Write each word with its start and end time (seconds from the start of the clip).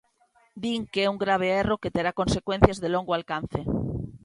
Din 0.63 0.81
que 0.91 1.01
é 1.05 1.11
un 1.13 1.21
grave 1.23 1.47
erro 1.61 1.81
que 1.81 1.93
terá 1.95 2.11
consecuencias 2.19 2.77
de 2.83 2.89
longo 2.95 3.11
alcance. 3.19 3.61